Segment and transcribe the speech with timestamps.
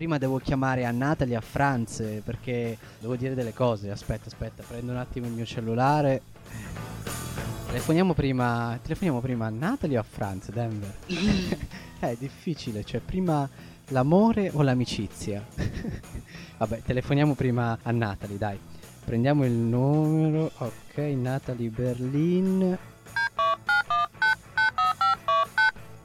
[0.00, 3.90] Prima devo chiamare a Natalie a Franz perché devo dire delle cose.
[3.90, 6.22] Aspetta, aspetta, prendo un attimo il mio cellulare.
[7.66, 8.78] Telefoniamo prima.
[8.80, 10.94] Telefoniamo prima a Natalie o a Franz, Denver?
[11.98, 13.46] è difficile, cioè prima
[13.88, 15.44] l'amore o l'amicizia?
[16.56, 18.58] Vabbè, telefoniamo prima a Natalie, dai.
[19.04, 20.50] Prendiamo il numero.
[20.56, 22.78] Ok, Natalie Berlin.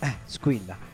[0.00, 0.87] Eh, squilla.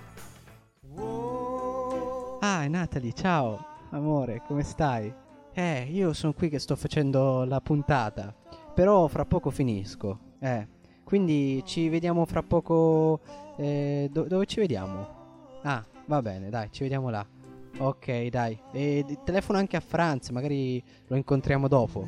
[2.55, 3.59] Ah, è Natalie, ciao.
[3.91, 5.13] Amore, come stai?
[5.53, 8.33] Eh, io sono qui che sto facendo la puntata.
[8.73, 10.19] Però fra poco finisco.
[10.39, 10.69] Eh,
[11.03, 13.19] quindi ci vediamo fra poco.
[13.57, 15.05] Eh, do- dove ci vediamo?
[15.63, 17.27] Ah, va bene, dai, ci vediamo là.
[17.79, 18.57] Ok, dai.
[18.71, 22.07] E telefono anche a Franz, magari lo incontriamo dopo.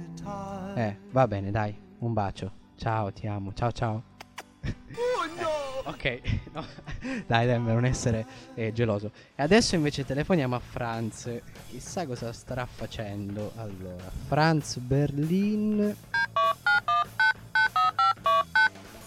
[0.77, 1.77] Eh, va bene, dai.
[1.99, 2.52] Un bacio.
[2.77, 3.52] Ciao, ti amo.
[3.52, 4.02] Ciao, ciao.
[4.89, 5.45] Eh,
[5.85, 6.21] ok,
[6.53, 6.65] no.
[7.27, 9.11] dai, Denver, non essere eh, geloso.
[9.35, 11.29] E adesso invece telefoniamo a Franz.
[11.69, 13.53] Chissà cosa starà facendo.
[13.57, 15.95] Allora, Franz Berlin.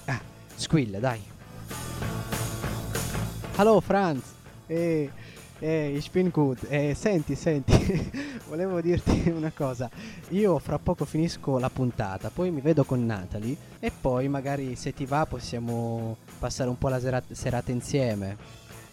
[0.06, 0.22] Ah,
[0.56, 1.22] squilla, dai.
[3.56, 4.24] Hello, Franz.
[4.68, 5.10] Eh,
[5.60, 6.60] eh, ich bin gut.
[6.70, 8.12] Eh, senti, senti,
[8.48, 9.90] volevo dirti una cosa.
[10.30, 14.94] Io fra poco finisco la puntata, poi mi vedo con Natalie e poi magari se
[14.94, 18.38] ti va possiamo passare un po' la sera- serata insieme.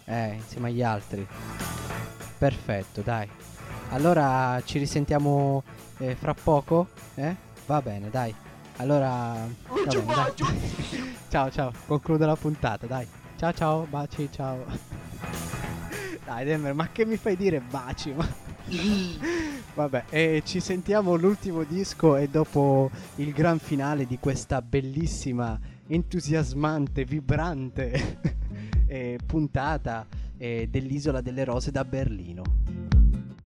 [0.05, 1.27] Eh, insieme agli altri.
[2.37, 3.27] Perfetto, dai.
[3.89, 5.63] Allora ci risentiamo
[5.97, 6.87] eh, fra poco?
[7.15, 7.35] Eh?
[7.65, 8.33] Va bene, dai.
[8.77, 9.47] Allora...
[9.85, 10.33] bene, dai.
[11.29, 11.71] ciao, ciao.
[11.85, 13.07] Concludo la puntata, dai.
[13.37, 13.85] Ciao, ciao.
[13.89, 15.46] Baci, ciao.
[16.27, 18.11] Dai, Demer, ma che mi fai dire baci?
[18.11, 18.27] Ma...
[19.75, 27.05] Vabbè, e ci sentiamo l'ultimo disco e dopo il gran finale di questa bellissima, entusiasmante,
[27.05, 28.19] vibrante
[28.87, 30.05] eh, puntata
[30.37, 32.86] eh, dell'Isola delle Rose da Berlino.